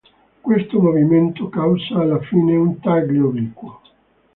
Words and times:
Questo 0.41 0.79
movimento 0.81 1.47
causa 1.49 1.99
alla 1.99 2.19
fine 2.21 2.55
un 2.55 2.79
taglio 2.79 3.27
obliquo. 3.27 3.81